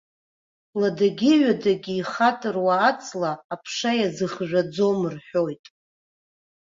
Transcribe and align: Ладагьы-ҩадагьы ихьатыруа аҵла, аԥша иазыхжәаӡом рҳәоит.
Ладагьы-ҩадагьы 0.79 1.93
ихьатыруа 1.97 2.75
аҵла, 2.89 3.31
аԥша 3.53 3.91
иазыхжәаӡом 3.99 4.99
рҳәоит. 5.13 5.65